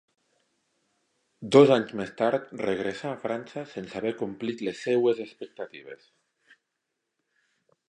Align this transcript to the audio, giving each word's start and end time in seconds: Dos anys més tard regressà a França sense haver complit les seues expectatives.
Dos 1.55 1.73
anys 1.75 1.93
més 1.99 2.13
tard 2.21 2.47
regressà 2.63 3.11
a 3.11 3.19
França 3.27 3.67
sense 3.75 4.01
haver 4.01 4.15
complit 4.23 4.65
les 4.69 4.83
seues 4.89 5.23
expectatives. 5.29 6.11